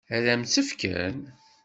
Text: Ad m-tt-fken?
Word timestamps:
Ad 0.15 0.25
m-tt-fken? 0.39 1.17